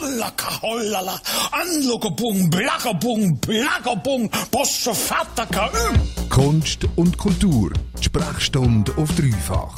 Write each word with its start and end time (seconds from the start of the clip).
hollaka 0.00 0.62
hollala, 0.62 1.20
blagabung, 2.50 3.38
blagabung, 3.40 4.30
posso 4.50 4.94
fattaka. 4.94 5.70
Kunst 6.28 6.86
und 6.96 7.16
Kultur. 7.18 7.72
Die 7.98 8.04
Sprechstunde 8.04 8.92
auf 8.96 9.08
dreifach. 9.14 9.76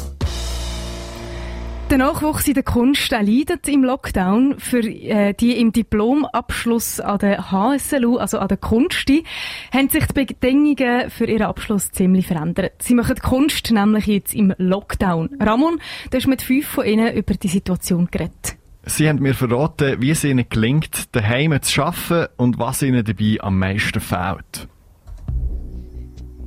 Der 1.91 1.99
Nachwuchs 1.99 2.49
in 2.49 2.55
der 2.55 2.63
Kunst 2.63 3.11
leidet 3.11 3.69
im 3.69 3.85
Lockdown. 3.85 4.55
Für 4.59 4.79
äh, 4.79 5.35
die 5.35 5.61
im 5.61 5.73
Diplomabschluss 5.73 7.01
an 7.01 7.19
der 7.19 7.51
HSLU, 7.51 8.17
also 8.17 8.39
an 8.39 8.49
der 8.49 8.57
Kunsti, 8.57 9.25
haben 9.71 9.91
sich 9.91 10.07
die 10.07 10.25
Bedingungen 10.25 11.11
für 11.11 11.27
ihren 11.27 11.43
Abschluss 11.43 11.91
ziemlich 11.91 12.27
verändert. 12.27 12.81
Sie 12.81 12.95
machen 12.95 13.17
Kunst 13.17 13.71
nämlich 13.71 14.07
jetzt 14.07 14.35
im 14.35 14.55
Lockdown. 14.57 15.37
Ramon, 15.39 15.81
du 16.11 16.17
hast 16.17 16.27
mit 16.27 16.41
fünf 16.41 16.67
von 16.67 16.87
ihnen 16.87 17.15
über 17.15 17.35
die 17.35 17.49
Situation 17.49 18.09
geredet. 18.11 18.57
Sie 18.85 19.09
haben 19.09 19.21
mir 19.21 19.35
verraten, 19.35 20.01
wie 20.01 20.11
es 20.11 20.25
ihnen 20.25 20.45
gelingt, 20.49 21.15
daheim 21.15 21.57
zu 21.63 21.83
arbeiten 21.83 22.33
und 22.37 22.59
was 22.59 22.83
ihnen 22.83 23.05
dabei 23.05 23.39
am 23.41 23.59
meisten 23.59 24.01
fehlt. 24.01 24.69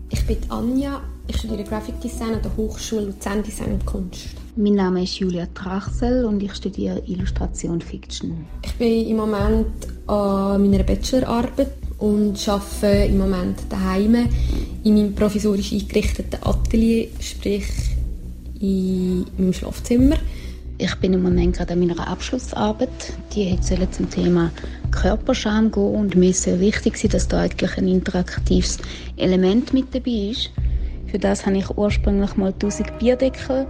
Ich 0.10 0.26
bin 0.28 0.38
Anja, 0.50 1.02
ich 1.28 1.38
studiere 1.38 1.64
Graphic 1.64 2.00
Design 2.02 2.36
an 2.36 2.42
der 2.42 2.56
Hochschule 2.58 3.06
Luzern 3.06 3.42
Design 3.42 3.74
und 3.74 3.86
Kunst. 3.86 4.36
Mein 4.58 4.74
Name 4.74 5.04
ist 5.04 5.18
Julia 5.18 5.48
Trachsel 5.54 6.26
und 6.26 6.44
ich 6.44 6.54
studiere 6.54 7.02
Illustration 7.08 7.80
Fiction. 7.80 8.46
Ich 8.64 8.74
bin 8.76 9.08
im 9.08 9.18
Moment 9.18 9.68
an 10.08 10.62
meiner 10.62 10.84
Bachelorarbeit 10.84 11.72
und 12.00 12.48
arbeite 12.48 13.06
im 13.10 13.18
Moment 13.18 13.60
daheim 13.70 14.28
in 14.84 14.94
meinem 14.94 15.16
provisorisch 15.16 15.72
eingerichteten 15.72 16.44
Atelier, 16.44 17.08
sprich 17.20 17.66
in 18.60 19.26
meinem 19.38 19.54
Schlafzimmer. 19.54 20.18
Ich 20.78 20.94
bin 20.96 21.14
im 21.14 21.24
Moment 21.24 21.56
gerade 21.56 21.74
an 21.74 21.80
meiner 21.80 22.06
Abschlussarbeit. 22.06 22.90
Die 23.34 23.58
soll 23.62 23.90
zum 23.92 24.10
Thema 24.10 24.52
Körperscham 24.92 25.72
gehen 25.72 25.96
und 25.96 26.16
mir 26.16 26.32
ist 26.32 26.44
sehr 26.44 26.60
wichtig, 26.60 27.00
dass 27.10 27.30
da 27.30 27.42
eigentlich 27.42 27.78
ein 27.78 27.88
interaktives 27.88 28.80
Element 29.16 29.74
mit 29.74 29.96
dabei 29.96 30.32
ist. 30.32 30.52
Für 31.08 31.18
das 31.18 31.46
habe 31.46 31.58
ich 31.58 31.70
ursprünglich 31.78 32.36
mal 32.36 32.52
1000 32.52 33.00
Bierdeckel 33.00 33.66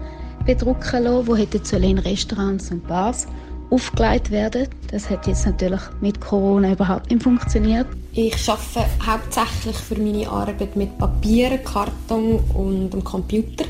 bedrucken 0.47 1.03
lassen, 1.03 1.25
die 1.35 1.41
hätten 1.41 1.83
in 1.83 1.99
Restaurants 1.99 2.71
und 2.71 2.87
Bars 2.87 3.27
aufgelegt 3.69 4.31
werden. 4.31 4.67
Das 4.89 5.07
hat 5.09 5.27
jetzt 5.27 5.45
natürlich 5.45 5.81
mit 6.01 6.19
Corona 6.19 6.71
überhaupt 6.71 7.11
nicht 7.11 7.21
funktioniert. 7.21 7.87
Ich 8.13 8.49
arbeite 8.49 8.89
hauptsächlich 9.05 9.75
für 9.77 9.95
meine 9.95 10.27
Arbeit 10.27 10.75
mit 10.75 10.97
Papier, 10.97 11.57
Karton 11.59 12.39
und 12.53 12.89
dem 12.91 13.03
Computer. 13.03 13.65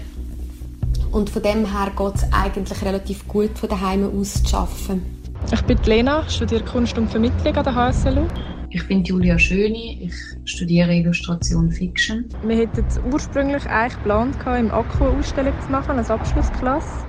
Und 1.16 1.30
von 1.30 1.42
dem 1.42 1.66
her 1.66 1.94
geht 1.96 2.16
es 2.16 2.34
eigentlich 2.34 2.84
relativ 2.84 3.26
gut, 3.30 3.58
von 3.58 3.70
daheim 3.70 4.04
aus 4.20 4.44
zu 4.44 4.58
arbeiten. 4.58 5.02
Ich 5.50 5.62
bin 5.62 5.78
Lena, 5.86 6.28
studiere 6.28 6.62
Kunst 6.66 6.98
und 6.98 7.10
Vermittlung 7.10 7.56
an 7.56 7.64
der 7.64 7.74
HSLU. 7.74 8.28
Ich 8.70 8.86
bin 8.86 9.02
Julia 9.02 9.40
Schöni, 9.40 10.10
ich 10.10 10.14
studiere 10.44 10.94
Illustration 10.94 11.72
Fiction. 11.72 12.26
Wir 12.46 12.68
hatten 12.68 12.86
ursprünglich 13.14 13.66
eigentlich 13.66 13.94
geplant, 13.94 14.36
im 14.60 14.72
Akku 14.72 15.06
eine 15.06 15.18
Ausstellung 15.18 15.54
zu 15.66 15.72
machen, 15.72 15.98
als 15.98 16.12
Abschlussklasse, 16.12 17.06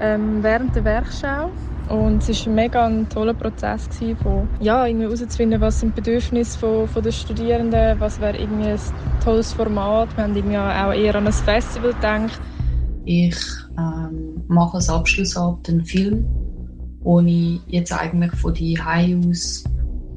ähm, 0.00 0.42
während 0.42 0.74
der 0.74 0.84
Werkschau. 0.86 1.50
Und 1.90 2.26
es 2.26 2.46
war 2.46 2.52
ein 2.52 2.54
mega 2.54 2.86
ein 2.86 3.06
toller 3.10 3.34
Prozess, 3.34 3.86
gewesen, 3.90 4.16
von, 4.16 4.48
ja, 4.60 4.86
irgendwie 4.86 5.04
herauszufinden, 5.04 5.60
was 5.60 5.80
sind 5.80 5.94
die 5.94 6.00
Bedürfnisse 6.00 6.58
von, 6.58 6.88
von 6.88 7.02
den 7.02 7.12
Studierenden, 7.12 8.00
was 8.00 8.18
wäre 8.18 8.38
irgendwie 8.38 8.70
ein 8.70 8.80
tolles 9.22 9.52
Format. 9.52 10.16
Wir 10.16 10.24
haben 10.24 10.34
irgendwie 10.34 10.56
auch 10.56 10.94
eher 10.94 11.14
an 11.16 11.26
ein 11.26 11.32
Festival 11.34 11.92
gedacht. 11.92 12.40
Ich 13.06 13.38
ähm, 13.78 14.42
mache 14.48 14.78
als 14.78 14.90
Abschlussarbeit 14.90 15.68
einen 15.68 15.84
Film, 15.84 16.26
ohne 17.04 17.60
jetzt 17.68 17.92
eigentlich 17.92 18.32
von 18.32 18.52
die 18.52 18.76
aus 18.80 19.62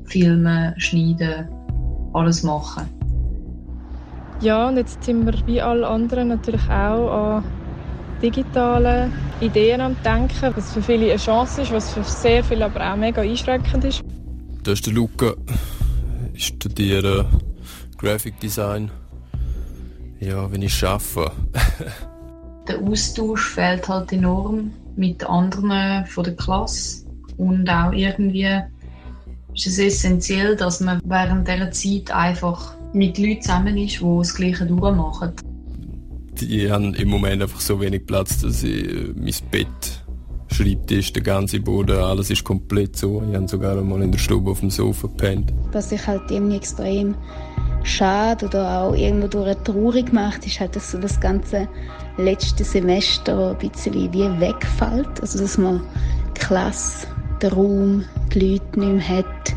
filmen, 0.05 0.73
schneiden, 0.79 1.47
alles 2.13 2.41
machen. 2.41 2.89
Ja, 4.41 4.69
und 4.69 4.77
jetzt 4.77 5.03
sind 5.03 5.23
wir 5.23 5.35
wie 5.45 5.61
alle 5.61 5.87
anderen 5.87 6.29
natürlich 6.29 6.67
auch 6.67 7.11
an 7.11 7.43
digitalen 8.23 9.13
Ideen 9.39 9.81
am 9.81 9.95
Denken, 10.03 10.51
was 10.55 10.73
für 10.73 10.81
viele 10.81 11.11
eine 11.11 11.17
Chance 11.17 11.61
ist, 11.61 11.71
was 11.71 11.93
für 11.93 12.03
sehr 12.03 12.43
viele 12.43 12.65
aber 12.65 12.91
auch 12.91 12.97
mega 12.97 13.21
einschränkend 13.21 13.83
ist. 13.83 14.03
Das 14.63 14.75
ist 14.75 14.87
der 14.87 14.93
Luca. 14.93 15.33
Ich 16.33 16.47
studiere 16.47 17.27
Graphic 17.99 18.39
Design. 18.39 18.89
Ja, 20.19 20.51
wenn 20.51 20.63
ich 20.63 20.83
arbeite. 20.83 21.31
der 22.69 22.81
Austausch 22.81 23.49
fehlt 23.49 23.87
halt 23.89 24.13
enorm 24.13 24.71
mit 24.95 25.23
anderen 25.23 26.05
von 26.05 26.23
der 26.23 26.35
Klasse 26.35 27.05
und 27.37 27.69
auch 27.69 27.91
irgendwie 27.91 28.47
ist 29.55 29.67
es 29.67 29.79
essentiell, 29.79 30.55
dass 30.55 30.79
man 30.79 31.01
während 31.03 31.47
dieser 31.47 31.71
Zeit 31.71 32.11
einfach 32.11 32.75
mit 32.93 33.17
Leuten 33.17 33.41
zusammen 33.41 33.77
ist, 33.77 33.99
die 33.99 34.17
das 34.17 34.35
Gleiche 34.35 34.65
durchmachen. 34.65 35.33
Die 36.39 36.71
haben 36.71 36.93
im 36.93 37.09
Moment 37.09 37.41
einfach 37.41 37.59
so 37.59 37.81
wenig 37.81 38.05
Platz, 38.05 38.41
dass 38.41 38.63
ich 38.63 38.87
äh, 38.87 39.13
mein 39.15 39.33
Bett, 39.51 40.05
Schreibtisch, 40.51 41.13
der 41.13 41.21
ganze 41.21 41.59
Boden, 41.59 41.97
alles 41.97 42.29
ist 42.31 42.43
komplett 42.43 42.97
so. 42.97 43.21
Ich 43.29 43.35
habe 43.35 43.47
sogar 43.47 43.77
einmal 43.77 44.01
in 44.01 44.11
der 44.11 44.19
Stube 44.19 44.49
auf 44.49 44.61
dem 44.61 44.69
Sofa 44.71 45.07
gepennt. 45.07 45.53
Was 45.71 45.91
ich 45.91 46.05
halt 46.07 46.23
irgendwie 46.29 46.55
extrem 46.55 47.15
schade 47.83 48.45
oder 48.45 48.81
auch 48.81 48.95
irgendwo 48.95 49.27
durch 49.27 49.55
traurig 49.63 50.13
macht, 50.13 50.45
ist 50.45 50.59
halt, 50.59 50.75
dass 50.75 50.91
so 50.91 50.97
das 50.97 51.19
ganze 51.19 51.67
letzte 52.17 52.63
Semester 52.63 53.51
ein 53.51 53.69
bisschen 53.69 53.93
wie 53.93 54.39
wegfällt. 54.39 55.21
Also, 55.21 55.39
dass 55.39 55.57
man 55.57 55.81
die 56.35 56.39
Klasse, 56.39 57.07
den 57.41 57.51
Raum, 57.51 58.05
die 58.33 58.39
Leute 58.39 58.79
nicht 58.79 58.93
mehr 58.93 59.17
hat, 59.17 59.53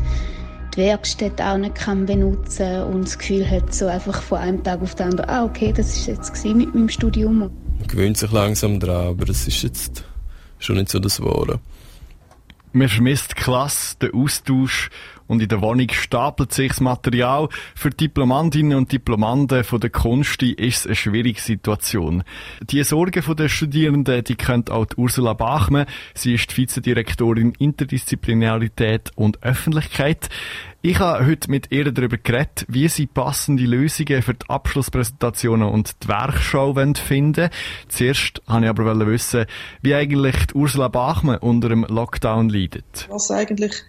die 0.75 0.77
Werkstätte 0.77 1.45
auch 1.45 1.57
nicht 1.57 1.75
kann 1.75 2.05
benutzen 2.05 2.83
und 2.83 3.05
das 3.05 3.17
Gefühl 3.17 3.49
hat, 3.49 3.73
so 3.73 3.87
einfach 3.87 4.21
von 4.21 4.39
einem 4.39 4.63
Tag 4.63 4.81
auf 4.81 4.95
den 4.95 5.09
anderen, 5.09 5.29
ah, 5.29 5.43
okay, 5.43 5.73
das 5.75 5.95
ist 5.95 6.07
jetzt 6.07 6.45
mit 6.45 6.73
meinem 6.73 6.89
Studium. 6.89 7.39
Man 7.39 7.51
gewöhnt 7.87 8.17
sich 8.17 8.31
langsam 8.31 8.79
dran, 8.79 9.07
aber 9.07 9.29
es 9.29 9.47
ist 9.47 9.61
jetzt 9.61 10.03
schon 10.59 10.77
nicht 10.77 10.89
so 10.89 10.99
das 10.99 11.21
Wahre. 11.21 11.59
Man 12.71 12.89
vermisst 12.89 13.31
die 13.31 13.41
Klasse, 13.41 13.97
den 14.01 14.13
Austausch 14.15 14.89
und 15.27 15.41
in 15.41 15.47
der 15.47 15.61
Wohnung 15.61 15.89
stapelt 15.91 16.53
sich 16.53 16.69
das 16.69 16.81
Material. 16.81 17.49
Für 17.75 17.89
Diplomantinnen 17.89 18.77
und 18.77 18.91
Diplomanden 18.91 19.63
von 19.63 19.79
der 19.79 19.89
Kunst 19.89 20.41
ist 20.43 20.79
es 20.79 20.85
eine 20.85 20.95
schwierige 20.95 21.39
Situation. 21.39 22.23
Die 22.61 22.83
Sorgen 22.83 23.23
der 23.35 23.49
Studierenden, 23.49 24.23
die 24.23 24.35
kennt 24.35 24.69
auch 24.69 24.87
Ursula 24.97 25.33
Bachmann. 25.33 25.85
Sie 26.13 26.33
ist 26.33 26.55
Vizedirektorin 26.55 27.53
Interdisziplinarität 27.57 29.11
und 29.15 29.43
Öffentlichkeit. 29.43 30.29
Ich 30.85 30.99
habe 30.99 31.25
heute 31.25 31.49
mit 31.49 31.71
ihr 31.71 31.89
darüber 31.93 32.17
geredet, 32.17 32.65
wie 32.67 32.89
sie 32.89 33.07
passende 33.07 33.63
Lösungen 33.63 34.21
für 34.21 34.33
die 34.33 34.49
Abschlusspräsentationen 34.49 35.69
und 35.69 36.03
die 36.03 36.09
Werkschau 36.09 36.73
finden 36.73 37.49
Zuerst 37.87 38.41
wollte 38.47 38.65
ich 38.65 38.69
aber 38.69 39.07
wissen, 39.07 39.45
wie 39.81 39.95
eigentlich 39.95 40.53
Ursula 40.53 40.89
Bachmann 40.89 41.37
unter 41.37 41.69
dem 41.69 41.85
Lockdown 41.85 42.49
leidet. 42.49 43.07
Was 43.09 43.31
eigentlich 43.31 43.81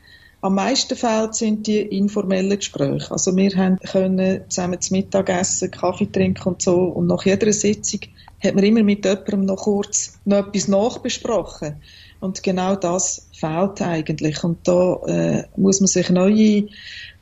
am 0.45 0.57
meisten 0.57 0.95
fehlt, 0.95 1.35
sind 1.35 1.67
die 1.67 1.81
informellen 1.81 2.59
Gespräche. 2.59 3.11
Also 3.11 3.35
wir 3.35 3.57
haben 3.57 3.79
können 3.79 4.43
zusammen 4.51 4.79
zum 4.79 4.99
Mittagessen, 4.99 5.71
Kaffee 5.71 6.13
trinken 6.13 6.47
und 6.47 6.61
so. 6.61 6.83
Und 6.83 7.07
nach 7.07 7.25
jeder 7.25 7.51
Sitzung 7.51 8.01
hat 8.43 8.55
man 8.55 8.63
immer 8.63 8.83
mit 8.83 9.07
jemandem 9.07 9.47
noch 9.47 9.63
kurz 9.63 10.19
noch 10.27 10.47
etwas 10.49 10.69
nachbesprochen. 10.69 11.77
Und 12.21 12.43
genau 12.43 12.77
das 12.77 13.27
fehlt 13.33 13.81
eigentlich. 13.81 14.45
Und 14.45 14.69
da 14.69 14.97
äh, 15.07 15.45
muss 15.57 15.81
man 15.81 15.89
sich 15.89 16.11
neue 16.11 16.67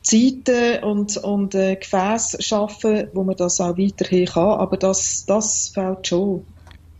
Zeiten 0.01 0.83
und, 0.83 1.15
und 1.15 1.55
äh, 1.55 1.77
Gefäße 1.77 2.41
schaffen, 2.41 3.07
wo 3.13 3.23
man 3.23 3.37
das 3.37 3.61
auch 3.61 3.77
weiterhin 3.77 4.25
kann. 4.25 4.59
Aber 4.59 4.75
das, 4.75 5.23
das 5.25 5.69
fehlt 5.73 6.07
schon. 6.07 6.45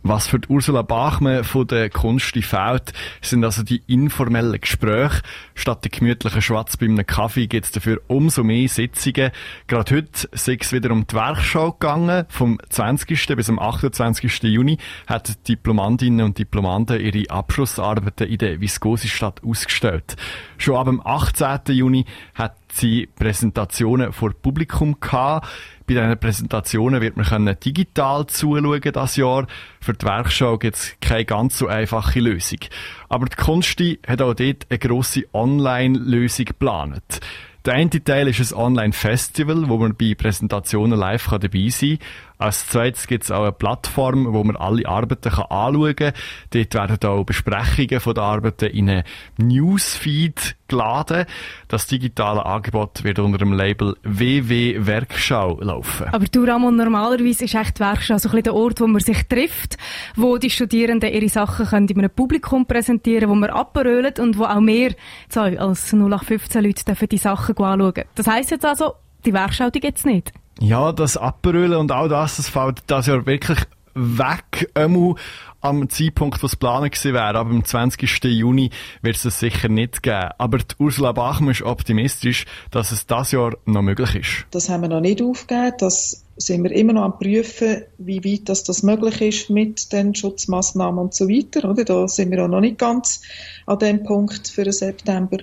Was 0.06 0.26
für 0.26 0.38
Ursula 0.48 0.82
Bachmann 0.82 1.44
von 1.44 1.66
der 1.66 1.88
Kunst 1.88 2.36
fehlt, 2.36 2.92
sind 3.22 3.42
also 3.42 3.62
die 3.62 3.82
informellen 3.86 4.60
Gespräche. 4.60 5.22
Statt 5.54 5.82
der 5.82 5.90
gemütlichen 5.90 6.42
Schwatz 6.42 6.76
bei 6.76 6.84
einem 6.84 7.06
Kaffee 7.06 7.46
gibt 7.46 7.64
es 7.64 7.72
dafür 7.72 8.02
umso 8.06 8.44
mehr 8.44 8.68
Sitzungen. 8.68 9.30
Gerade 9.66 9.96
heute 9.96 10.28
sei 10.32 10.58
es 10.60 10.74
wieder 10.74 10.90
um 10.90 11.06
die 11.06 11.14
Werkschau 11.14 11.72
gegangen. 11.72 12.26
Vom 12.28 12.58
20. 12.68 13.34
bis 13.34 13.46
zum 13.46 13.58
28. 13.58 14.42
Juni 14.42 14.76
hat 15.06 15.48
Diplomantinnen 15.48 16.26
und 16.26 16.38
Diplomanten 16.38 17.00
ihre 17.00 17.30
Abschlussarbeiten 17.30 18.28
in 18.28 18.36
der 18.36 18.60
Viskosestadt 18.60 19.42
ausgestellt. 19.42 20.16
Schon 20.58 20.76
ab 20.76 20.84
dem 20.84 21.00
18. 21.02 21.74
Juni 21.74 22.04
hat 22.34 22.56
sie 22.74 23.08
Präsentationen 23.14 24.12
vor 24.12 24.32
Publikum 24.32 24.98
gehabt. 25.00 25.48
Bei 25.86 25.94
diesen 25.94 26.18
Präsentationen 26.18 27.00
wird 27.00 27.16
man 27.16 27.56
digital 27.64 28.26
zuschauen 28.26 28.80
das 28.80 29.16
Jahr. 29.16 29.46
Für 29.80 29.92
die 29.92 30.06
Werkschau 30.06 30.58
gibt 30.58 30.76
es 30.76 30.96
keine 31.00 31.24
ganz 31.24 31.58
so 31.58 31.66
einfache 31.66 32.20
Lösung. 32.20 32.60
Aber 33.08 33.26
die 33.26 33.36
Kunsti 33.36 33.98
hat 34.06 34.22
auch 34.22 34.34
dort 34.34 34.66
eine 34.68 34.78
grosse 34.78 35.24
Online-Lösung 35.32 36.46
geplant. 36.46 37.20
Der 37.64 37.74
eine 37.74 37.88
Teil 37.88 38.28
ist 38.28 38.52
ein 38.52 38.58
Online-Festival, 38.58 39.70
wo 39.70 39.78
man 39.78 39.96
bei 39.96 40.14
Präsentationen 40.14 40.98
live 40.98 41.28
dabei 41.30 41.68
sein 41.70 41.98
kann. 41.98 42.08
Als 42.36 42.66
zweites 42.66 43.06
gibt 43.06 43.24
es 43.24 43.30
auch 43.30 43.42
eine 43.42 43.52
Plattform, 43.52 44.32
wo 44.32 44.42
man 44.42 44.56
alle 44.56 44.88
Arbeiten 44.88 45.30
kann 45.30 45.46
anschauen 45.46 45.94
kann. 45.94 46.12
Dort 46.50 46.74
werden 46.74 47.08
auch 47.08 47.24
Besprechungen 47.24 48.00
von 48.00 48.14
den 48.14 48.24
Arbeiten 48.24 48.66
in 48.66 48.90
einem 48.90 49.04
Newsfeed 49.38 50.56
geladen. 50.66 51.26
Das 51.68 51.86
digitale 51.86 52.44
Angebot 52.44 53.04
wird 53.04 53.20
unter 53.20 53.38
dem 53.38 53.52
Label 53.52 53.96
WW 54.02 54.86
Werkschau 54.86 55.60
laufen. 55.60 56.08
Aber 56.10 56.24
du, 56.26 56.44
Ramon, 56.44 56.76
normalerweise 56.76 57.44
ist 57.44 57.54
echt 57.54 57.78
die 57.78 57.80
Werkschau 57.80 58.18
so 58.18 58.28
ein 58.28 58.32
bisschen 58.32 58.42
der 58.42 58.54
Ort, 58.54 58.80
wo 58.80 58.86
man 58.88 59.00
sich 59.00 59.22
trifft, 59.28 59.76
wo 60.16 60.36
die 60.36 60.50
Studierenden 60.50 61.12
ihre 61.12 61.28
Sachen 61.28 61.66
können 61.66 61.88
in 61.88 61.98
einem 61.98 62.10
Publikum 62.10 62.66
präsentieren 62.66 63.28
wo 63.28 63.34
man 63.34 63.50
abrölen 63.50 64.14
und 64.18 64.38
wo 64.38 64.44
auch 64.44 64.60
mehr 64.60 64.94
als 65.34 65.92
0815 65.92 66.64
Leute 66.64 66.84
dürfen 66.84 67.08
die 67.08 67.18
Sachen 67.18 67.56
anschauen. 67.56 68.04
Das 68.16 68.26
heisst 68.26 68.50
jetzt 68.50 68.64
also, 68.64 68.94
die 69.24 69.32
Werkschau 69.32 69.70
die 69.70 69.80
gibt's 69.80 70.04
nicht? 70.04 70.32
Ja, 70.60 70.92
das 70.92 71.16
Abrollen 71.16 71.74
und 71.74 71.92
all 71.92 72.08
das, 72.08 72.36
das 72.36 72.48
fällt 72.48 72.82
das 72.86 73.06
ja 73.06 73.26
wirklich 73.26 73.58
weg. 73.94 74.70
Einmal 74.74 75.14
am 75.60 75.88
Zeitpunkt, 75.88 76.42
wo 76.42 76.46
es 76.46 76.52
geplant 76.52 76.92
gewesen 76.92 77.14
wäre, 77.14 77.38
aber 77.38 77.50
am 77.50 77.64
20. 77.64 78.24
Juni 78.24 78.70
wird 79.00 79.16
es 79.16 79.22
das 79.22 79.40
sicher 79.40 79.68
nicht 79.68 80.02
geben. 80.02 80.30
Aber 80.36 80.58
die 80.58 80.74
Ursula 80.78 81.12
Bachmann 81.12 81.52
ist 81.52 81.62
optimistisch, 81.62 82.44
dass 82.70 82.92
es 82.92 83.06
das 83.06 83.32
Jahr 83.32 83.56
noch 83.64 83.82
möglich 83.82 84.14
ist. 84.14 84.46
Das 84.50 84.68
haben 84.68 84.82
wir 84.82 84.88
noch 84.88 85.00
nicht 85.00 85.22
aufgegeben. 85.22 85.72
Das 85.78 86.24
sind 86.36 86.64
wir 86.64 86.72
immer 86.72 86.92
noch 86.92 87.04
am 87.04 87.18
prüfen, 87.18 87.82
wie 87.98 88.22
weit 88.24 88.48
das, 88.48 88.64
das 88.64 88.82
möglich 88.82 89.20
ist 89.22 89.50
mit 89.50 89.92
den 89.92 90.14
Schutzmaßnahmen 90.14 90.98
und 90.98 91.14
so 91.14 91.28
weiter. 91.28 91.70
Oder? 91.70 91.84
Da 91.84 92.08
sind 92.08 92.30
wir 92.30 92.44
auch 92.44 92.48
noch 92.48 92.60
nicht 92.60 92.78
ganz 92.78 93.22
an 93.64 93.78
dem 93.78 94.02
Punkt 94.02 94.48
für 94.48 94.64
den 94.64 94.72
September. 94.72 95.38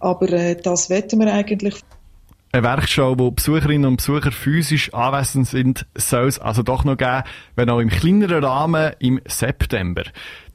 Aber 0.00 0.32
äh, 0.32 0.56
das 0.56 0.88
wetten 0.88 1.20
wir 1.20 1.32
eigentlich 1.32 1.74
eine 2.56 2.64
Werkschau, 2.64 3.18
wo 3.18 3.30
Besucherinnen 3.30 3.84
und 3.84 3.96
Besucher 3.98 4.32
physisch 4.32 4.92
anwesend 4.94 5.46
sind, 5.46 5.86
soll 5.94 6.26
es 6.26 6.38
also 6.38 6.62
doch 6.62 6.84
noch 6.84 6.96
geben, 6.96 7.22
wenn 7.54 7.68
auch 7.68 7.80
im 7.80 7.90
kleineren 7.90 8.42
Rahmen 8.42 8.92
im 8.98 9.20
September. 9.26 10.04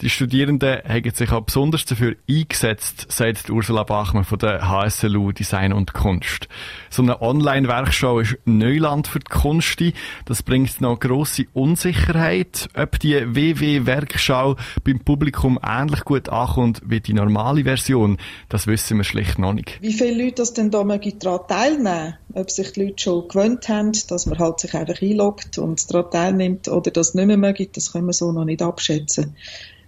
Die 0.02 0.10
Studierenden 0.10 0.80
haben 0.88 1.12
sich 1.12 1.32
auch 1.32 1.42
besonders 1.42 1.86
dafür 1.86 2.16
eingesetzt, 2.28 3.12
sagt 3.12 3.52
Ursula 3.52 3.84
Bachmann 3.84 4.24
von 4.24 4.40
der 4.40 4.68
HSLU 4.68 5.32
Design 5.32 5.74
und 5.74 5.94
Kunst. 5.94 6.48
So 6.90 7.04
eine 7.04 7.22
Online-Werkschau 7.22 8.20
ist 8.20 8.36
Neuland 8.46 9.08
für 9.08 9.20
die 9.20 9.30
Kunst. 9.30 9.84
Das 10.26 10.42
bringt 10.42 10.82
noch 10.82 11.00
grosse 11.00 11.46
Unsicherheit. 11.54 12.68
Ob 12.76 13.00
die 13.00 13.14
WW-Werkschau 13.14 14.56
beim 14.84 15.02
Publikum 15.02 15.60
ähnlich 15.64 16.04
gut 16.04 16.30
ankommt 16.30 16.82
wie 16.84 17.00
die 17.00 17.14
normale 17.14 17.64
Version, 17.64 18.18
das 18.50 18.66
wissen 18.66 18.98
wir 18.98 19.04
schlicht 19.04 19.38
noch 19.38 19.54
nicht. 19.54 19.80
Wie 19.82 19.94
viele 19.94 20.24
Leute 20.24 20.38
das 20.38 20.54
denn 20.54 20.72
da 20.72 20.84
mögen 20.84 21.20
daran 21.20 21.48
teilnehmen? 21.48 21.91
Ob 22.34 22.50
sich 22.50 22.72
die 22.74 22.86
Leute 22.86 23.04
schon 23.04 23.28
gewöhnt 23.28 23.68
haben, 23.70 23.92
dass 24.08 24.26
man 24.26 24.40
halt 24.40 24.60
sich 24.60 24.74
einfach 24.74 25.02
einloggt 25.02 25.58
und 25.58 25.94
daran 25.94 26.12
teilnimmt 26.12 26.68
oder 26.68 26.92
das 26.92 27.14
nicht 27.14 27.26
mehr 27.26 27.38
mögen, 27.38 27.68
das 27.74 27.92
können 27.92 28.08
wir 28.08 28.14
so 28.14 28.32
noch 28.32 28.46
nicht 28.46 28.62
abschätzen. 28.62 29.36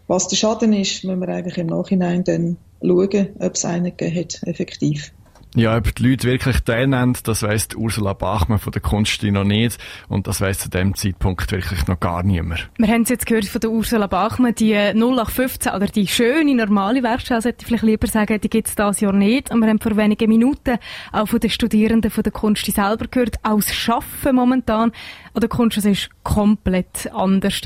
Was 0.08 0.28
der 0.28 0.36
Schaden 0.36 0.74
ist, 0.74 1.04
müssen 1.04 1.22
wir 1.22 1.30
eigentlich 1.30 1.58
im 1.58 1.68
Nachhinein 1.68 2.24
dann 2.24 2.58
schauen, 2.82 3.30
ob 3.40 3.56
es 3.56 3.66
einen 3.66 3.96
gegeben 3.96 4.20
hat, 4.20 4.44
effektiv. 4.44 5.14
Ja, 5.56 5.78
ob 5.78 5.94
die 5.94 6.10
Leute 6.10 6.28
wirklich 6.28 6.62
teilnehmen, 6.62 7.16
das 7.24 7.44
weiss 7.44 7.68
Ursula 7.76 8.14
Bachmann 8.14 8.58
von 8.58 8.72
der 8.72 8.82
Kunst 8.82 9.22
noch 9.22 9.44
nicht. 9.44 9.78
Und 10.08 10.26
das 10.26 10.42
weiss 10.42 10.60
zu 10.60 10.70
dem 10.70 10.96
Zeitpunkt 10.96 11.52
wirklich 11.52 11.86
noch 11.88 12.00
gar 12.00 12.24
niemand. 12.24 12.70
Wir 12.78 12.88
haben 12.88 13.04
es 13.04 13.10
jetzt 13.10 13.28
gehört 13.28 13.46
von 13.46 13.62
der 13.62 13.70
Ursula 13.70 14.08
Bachmann, 14.08 14.56
die 14.56 14.74
0815 14.74 15.74
oder 15.74 15.86
die 15.86 16.08
schöne, 16.08 16.56
normale 16.56 17.04
Werkstatt, 17.04 17.44
sollte 17.44 17.60
ich 17.62 17.68
vielleicht 17.68 17.84
lieber 17.84 18.08
sagen, 18.08 18.42
die 18.42 18.50
gibt 18.50 18.68
es 18.68 18.76
dieses 18.76 19.02
Jahr 19.02 19.14
nicht. 19.14 19.52
Und 19.52 19.60
wir 19.60 19.68
haben 19.70 19.80
vor 19.80 19.96
wenigen 19.96 20.28
Minuten 20.28 20.80
auch 21.12 21.28
von 21.28 21.40
den 21.40 21.52
Studierenden 21.52 22.10
von 22.10 22.24
der 22.24 22.32
Kunst 22.32 22.66
selber 22.66 23.06
gehört, 23.08 23.36
aus 23.44 23.72
Schaffen 23.72 24.36
momentan 24.36 24.92
an 25.34 25.40
der 25.40 25.50
Kunst, 25.50 25.78
das 25.78 25.86
ist 25.86 26.10
komplett 26.24 27.12
anders. 27.14 27.62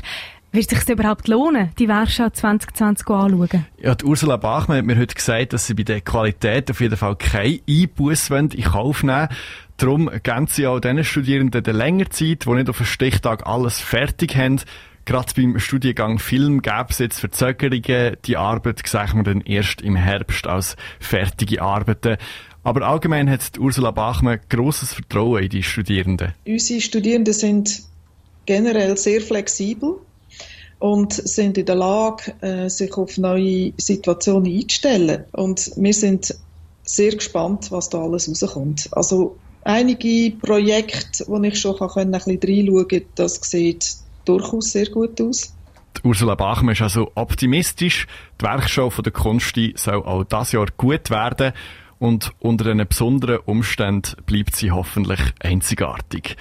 Wird 0.58 0.72
es 0.72 0.80
sich 0.80 0.88
überhaupt 0.88 1.28
lohnen, 1.28 1.70
die 1.78 1.86
Werkstatt 1.86 2.34
2020 2.34 3.06
anzuschauen? 3.08 3.64
Ja, 3.80 3.94
die 3.94 4.04
Ursula 4.04 4.36
Bachmann 4.36 4.78
hat 4.78 4.86
mir 4.86 4.98
heute 4.98 5.14
gesagt, 5.14 5.52
dass 5.52 5.68
sie 5.68 5.74
bei 5.74 5.84
der 5.84 6.00
Qualität 6.00 6.68
auf 6.68 6.80
jeden 6.80 6.96
Fall 6.96 7.14
keinen 7.14 7.60
Einbuss 7.70 8.28
in 8.28 8.48
Kauf 8.64 9.04
nehmen 9.04 9.28
Darum 9.76 10.10
geben 10.20 10.48
sie 10.48 10.66
auch 10.66 10.80
diesen 10.80 11.04
Studierenden 11.04 11.64
eine 11.64 11.78
längere 11.78 12.08
Zeit, 12.08 12.44
die 12.44 12.50
nicht 12.50 12.68
auf 12.68 12.80
einen 12.80 12.86
Stichtag 12.86 13.46
alles 13.46 13.78
fertig 13.78 14.34
haben. 14.34 14.60
Gerade 15.04 15.32
beim 15.36 15.60
Studiengang 15.60 16.18
Film 16.18 16.60
gäbe 16.60 16.86
es 16.88 16.98
jetzt 16.98 17.20
Verzögerungen. 17.20 18.16
Die 18.24 18.36
Arbeit 18.36 18.82
sehen 18.84 19.14
wir 19.14 19.22
dann 19.22 19.42
erst 19.42 19.80
im 19.80 19.94
Herbst 19.94 20.48
als 20.48 20.74
fertige 20.98 21.62
Arbeiten. 21.62 22.16
Aber 22.64 22.84
allgemein 22.84 23.30
hat 23.30 23.56
Ursula 23.60 23.92
Bachmann 23.92 24.40
grosses 24.48 24.92
Vertrauen 24.92 25.44
in 25.44 25.50
die 25.50 25.62
Studierenden. 25.62 26.34
Unsere 26.44 26.80
Studierenden 26.80 27.32
sind 27.32 27.82
generell 28.44 28.96
sehr 28.96 29.20
flexibel 29.20 30.00
und 30.78 31.12
sind 31.12 31.58
in 31.58 31.66
der 31.66 31.74
Lage, 31.74 32.34
äh, 32.40 32.68
sich 32.68 32.92
auf 32.96 33.18
neue 33.18 33.72
Situationen 33.76 34.52
einzustellen. 34.52 35.24
Und 35.32 35.72
wir 35.76 35.94
sind 35.94 36.34
sehr 36.84 37.14
gespannt, 37.14 37.70
was 37.70 37.90
da 37.90 38.02
alles 38.02 38.28
rauskommt. 38.28 38.88
Also 38.92 39.36
einige 39.62 40.36
Projekte, 40.36 41.24
wo 41.26 41.40
ich 41.42 41.60
schon 41.60 41.80
ein 41.80 42.10
bisschen 42.12 42.38
reinschauen 42.42 42.88
kann, 42.88 43.02
das 43.14 43.34
sieht 43.42 43.96
durchaus 44.24 44.72
sehr 44.72 44.86
gut 44.86 45.20
aus. 45.20 45.52
Die 45.96 46.06
Ursula 46.06 46.34
Bachmann 46.34 46.74
ist 46.74 46.82
also 46.82 47.10
optimistisch. 47.14 48.06
Die 48.40 48.44
Werkschau 48.44 48.90
von 48.90 49.02
der 49.02 49.12
Kunst 49.12 49.56
soll 49.76 49.96
auch 49.96 50.24
das 50.24 50.52
Jahr 50.52 50.66
gut 50.76 51.10
werden 51.10 51.52
und 51.98 52.32
unter 52.38 52.70
einen 52.70 52.86
besonderen 52.86 53.38
Umständen 53.38 54.22
bleibt 54.24 54.54
sie 54.54 54.70
hoffentlich 54.70 55.20
einzigartig. 55.40 56.36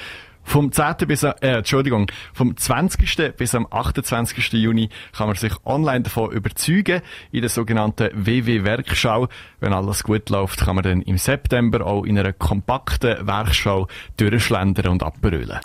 Vom 0.47 0.71
10. 0.71 1.05
bis, 1.07 1.23
äh, 1.23 1.33
Entschuldigung, 1.41 2.09
vom 2.33 2.55
20. 2.55 3.33
bis 3.35 3.53
am 3.53 3.67
28. 3.69 4.53
Juni 4.53 4.87
kann 5.11 5.27
man 5.27 5.35
sich 5.35 5.51
online 5.65 6.03
davon 6.03 6.31
überzeugen 6.31 7.01
in 7.33 7.41
der 7.41 7.49
sogenannten 7.49 8.09
WW-Werkschau. 8.13 9.27
Wenn 9.59 9.73
alles 9.73 10.03
gut 10.03 10.29
läuft, 10.29 10.61
kann 10.61 10.75
man 10.75 10.85
dann 10.85 11.01
im 11.01 11.17
September 11.17 11.85
auch 11.85 12.05
in 12.05 12.17
einer 12.17 12.31
kompakten 12.31 13.27
Werkschau 13.27 13.87
durchschlendern 14.15 14.87
und 14.87 15.03
abbrüllen. 15.03 15.59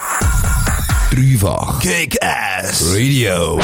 Dreifach 1.12 1.80
Kick-Ass 1.80 2.92
Radio. 2.92 3.60